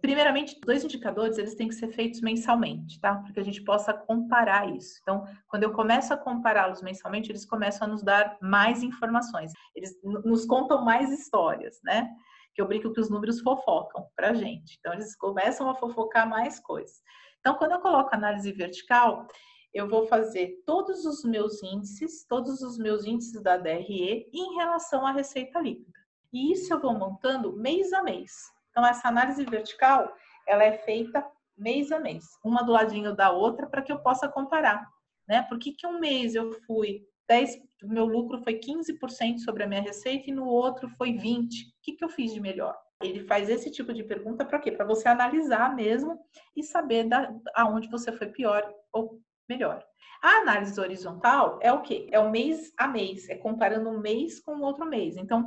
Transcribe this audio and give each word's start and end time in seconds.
Primeiramente, 0.00 0.60
dois 0.60 0.84
indicadores, 0.84 1.38
eles 1.38 1.54
têm 1.54 1.68
que 1.68 1.74
ser 1.74 1.88
feitos 1.88 2.20
mensalmente, 2.20 3.00
tá? 3.00 3.16
Para 3.16 3.32
que 3.32 3.40
a 3.40 3.44
gente 3.44 3.64
possa 3.64 3.94
comparar 3.94 4.68
isso. 4.74 4.98
Então, 5.00 5.24
quando 5.48 5.62
eu 5.62 5.72
começo 5.72 6.12
a 6.12 6.16
compará-los 6.16 6.82
mensalmente, 6.82 7.30
eles 7.30 7.46
começam 7.46 7.88
a 7.88 7.90
nos 7.90 8.02
dar 8.02 8.36
mais 8.42 8.82
informações. 8.82 9.52
Eles 9.74 9.98
nos 10.02 10.44
contam 10.44 10.84
mais 10.84 11.10
histórias, 11.10 11.80
né? 11.82 12.10
Que 12.54 12.60
eu 12.60 12.68
brinco 12.68 12.92
que 12.92 13.00
os 13.00 13.08
números 13.08 13.40
fofocam 13.40 14.06
para 14.14 14.34
gente. 14.34 14.76
Então, 14.78 14.92
eles 14.92 15.16
começam 15.16 15.70
a 15.70 15.74
fofocar 15.74 16.28
mais 16.28 16.60
coisas. 16.60 17.00
Então, 17.40 17.54
quando 17.56 17.72
eu 17.72 17.80
coloco 17.80 18.14
análise 18.14 18.52
vertical, 18.52 19.26
eu 19.74 19.88
vou 19.88 20.06
fazer 20.06 20.62
todos 20.64 21.04
os 21.04 21.24
meus 21.24 21.62
índices, 21.62 22.24
todos 22.28 22.62
os 22.62 22.78
meus 22.78 23.04
índices 23.04 23.42
da 23.42 23.56
DRE 23.56 24.30
em 24.32 24.54
relação 24.54 25.04
à 25.04 25.10
receita 25.10 25.58
líquida. 25.60 25.98
E 26.32 26.52
isso 26.52 26.72
eu 26.72 26.80
vou 26.80 26.94
montando 26.94 27.56
mês 27.56 27.92
a 27.92 28.02
mês. 28.02 28.53
Então, 28.74 28.84
essa 28.84 29.06
análise 29.06 29.44
vertical, 29.44 30.12
ela 30.48 30.64
é 30.64 30.72
feita 30.78 31.24
mês 31.56 31.92
a 31.92 32.00
mês, 32.00 32.24
uma 32.44 32.64
do 32.64 32.72
ladinho 32.72 33.14
da 33.14 33.30
outra, 33.30 33.68
para 33.68 33.80
que 33.80 33.92
eu 33.92 34.00
possa 34.00 34.28
comparar. 34.28 34.84
Né? 35.28 35.42
Por 35.42 35.60
que, 35.60 35.70
que 35.70 35.86
um 35.86 36.00
mês 36.00 36.34
eu 36.34 36.50
fui 36.66 37.06
10, 37.28 37.56
o 37.84 37.88
meu 37.88 38.04
lucro 38.04 38.42
foi 38.42 38.58
15% 38.58 39.38
sobre 39.38 39.62
a 39.62 39.66
minha 39.68 39.80
receita 39.80 40.28
e 40.28 40.32
no 40.32 40.46
outro 40.46 40.88
foi 40.90 41.12
20%. 41.12 41.44
O 41.44 41.50
que, 41.82 41.92
que 41.92 42.04
eu 42.04 42.08
fiz 42.08 42.34
de 42.34 42.40
melhor? 42.40 42.76
Ele 43.00 43.20
faz 43.20 43.48
esse 43.48 43.70
tipo 43.70 43.92
de 43.94 44.02
pergunta 44.02 44.44
para 44.44 44.58
quê? 44.58 44.72
Para 44.72 44.84
você 44.84 45.08
analisar 45.08 45.74
mesmo 45.74 46.18
e 46.56 46.62
saber 46.62 47.04
da, 47.04 47.32
aonde 47.54 47.88
você 47.88 48.10
foi 48.10 48.26
pior 48.26 48.68
ou 48.92 49.20
melhor. 49.48 49.84
A 50.20 50.38
análise 50.38 50.78
horizontal 50.80 51.58
é 51.62 51.72
o 51.72 51.82
quê? 51.82 52.08
É 52.10 52.18
o 52.18 52.30
mês 52.30 52.72
a 52.76 52.88
mês, 52.88 53.28
é 53.28 53.36
comparando 53.36 53.88
um 53.88 54.00
mês 54.00 54.40
com 54.40 54.60
outro 54.60 54.86
mês. 54.86 55.16
Então, 55.16 55.46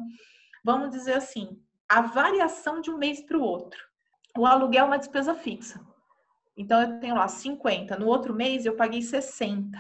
vamos 0.63 0.91
dizer 0.91 1.13
assim, 1.13 1.59
a 1.89 2.01
variação 2.01 2.81
de 2.81 2.91
um 2.91 2.97
mês 2.97 3.21
para 3.21 3.37
o 3.37 3.41
outro. 3.41 3.79
O 4.37 4.45
aluguel 4.45 4.85
é 4.85 4.87
uma 4.87 4.99
despesa 4.99 5.33
fixa. 5.33 5.79
Então, 6.55 6.81
eu 6.81 6.99
tenho 6.99 7.15
lá 7.15 7.27
50, 7.27 7.97
no 7.97 8.07
outro 8.07 8.33
mês 8.33 8.65
eu 8.65 8.75
paguei 8.75 9.01
60. 9.01 9.77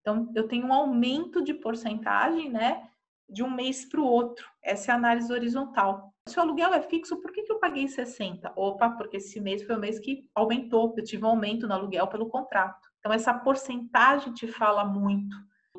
Então, 0.00 0.30
eu 0.34 0.48
tenho 0.48 0.66
um 0.66 0.72
aumento 0.72 1.42
de 1.42 1.52
porcentagem, 1.54 2.50
né, 2.50 2.88
de 3.28 3.42
um 3.42 3.50
mês 3.50 3.84
para 3.84 4.00
o 4.00 4.06
outro. 4.06 4.48
Essa 4.62 4.90
é 4.90 4.94
a 4.94 4.96
análise 4.96 5.32
horizontal. 5.32 6.14
Se 6.26 6.38
o 6.38 6.42
aluguel 6.42 6.72
é 6.72 6.80
fixo, 6.80 7.20
por 7.20 7.30
que, 7.30 7.42
que 7.42 7.52
eu 7.52 7.58
paguei 7.58 7.86
60? 7.86 8.52
Opa, 8.56 8.90
porque 8.90 9.18
esse 9.18 9.40
mês 9.40 9.62
foi 9.62 9.76
o 9.76 9.80
mês 9.80 9.98
que 9.98 10.28
aumentou, 10.34 10.94
eu 10.96 11.04
tive 11.04 11.24
um 11.24 11.28
aumento 11.28 11.66
no 11.66 11.74
aluguel 11.74 12.06
pelo 12.08 12.28
contrato. 12.28 12.88
Então, 12.98 13.12
essa 13.12 13.32
porcentagem 13.32 14.32
te 14.32 14.46
fala 14.46 14.84
muito 14.84 15.36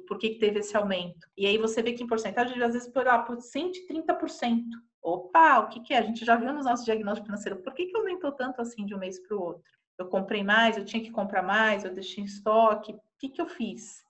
por 0.10 0.18
que, 0.18 0.32
que 0.32 0.40
teve 0.40 0.60
esse 0.60 0.76
aumento. 0.76 1.30
E 1.38 1.46
aí 1.46 1.56
você 1.60 1.84
vê 1.84 1.94
que 1.94 2.04
em 2.04 2.08
porcentagem, 2.08 2.62
às 2.64 2.74
vezes, 2.74 2.90
por, 2.90 3.08
ah, 3.08 3.20
por 3.20 3.38
130%. 3.38 4.64
Opa, 5.04 5.60
o 5.60 5.70
que, 5.70 5.82
que 5.82 5.94
é? 5.94 6.00
A 6.00 6.02
gente 6.02 6.26
já 6.26 6.36
viu 6.36 6.52
nos 6.52 6.66
nossos 6.66 6.84
diagnósticos 6.84 7.28
financeiros. 7.28 7.64
Por 7.64 7.74
que, 7.76 7.86
que 7.86 7.96
aumentou 7.96 8.32
tanto 8.32 8.60
assim 8.60 8.88
de 8.88 8.96
um 8.96 8.98
mês 8.98 9.20
para 9.20 9.38
o 9.38 9.42
outro? 9.42 9.72
Eu 10.00 10.08
comprei 10.08 10.44
mais, 10.44 10.78
eu 10.78 10.84
tinha 10.84 11.04
que 11.04 11.12
comprar 11.12 11.44
mais, 11.44 11.86
eu 11.86 11.94
deixei 11.94 12.24
em 12.24 12.26
estoque. 12.26 12.92
O 12.92 13.00
que, 13.20 13.30
que 13.30 13.40
eu 13.40 13.48
fiz? 13.48 14.04